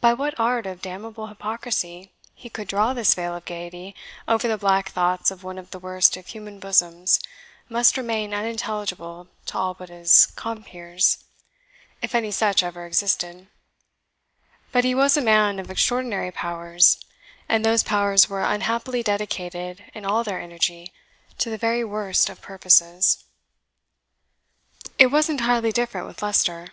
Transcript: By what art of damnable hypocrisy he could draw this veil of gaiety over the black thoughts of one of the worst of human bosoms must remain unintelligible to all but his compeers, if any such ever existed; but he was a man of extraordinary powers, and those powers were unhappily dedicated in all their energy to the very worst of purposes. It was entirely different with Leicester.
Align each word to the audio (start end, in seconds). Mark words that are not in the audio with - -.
By 0.00 0.12
what 0.14 0.38
art 0.38 0.64
of 0.64 0.80
damnable 0.80 1.26
hypocrisy 1.26 2.12
he 2.36 2.48
could 2.48 2.68
draw 2.68 2.92
this 2.94 3.16
veil 3.16 3.34
of 3.34 3.44
gaiety 3.46 3.96
over 4.28 4.46
the 4.46 4.56
black 4.56 4.90
thoughts 4.92 5.32
of 5.32 5.42
one 5.42 5.58
of 5.58 5.72
the 5.72 5.80
worst 5.80 6.16
of 6.16 6.28
human 6.28 6.60
bosoms 6.60 7.18
must 7.68 7.96
remain 7.96 8.32
unintelligible 8.32 9.26
to 9.46 9.58
all 9.58 9.74
but 9.74 9.88
his 9.88 10.26
compeers, 10.36 11.24
if 12.00 12.14
any 12.14 12.30
such 12.30 12.62
ever 12.62 12.86
existed; 12.86 13.48
but 14.70 14.84
he 14.84 14.94
was 14.94 15.16
a 15.16 15.20
man 15.20 15.58
of 15.58 15.68
extraordinary 15.68 16.30
powers, 16.30 17.00
and 17.48 17.64
those 17.64 17.82
powers 17.82 18.28
were 18.28 18.44
unhappily 18.44 19.02
dedicated 19.02 19.82
in 19.94 20.04
all 20.04 20.22
their 20.22 20.40
energy 20.40 20.92
to 21.38 21.50
the 21.50 21.58
very 21.58 21.82
worst 21.84 22.30
of 22.30 22.40
purposes. 22.40 23.24
It 24.96 25.08
was 25.08 25.28
entirely 25.28 25.72
different 25.72 26.06
with 26.06 26.22
Leicester. 26.22 26.68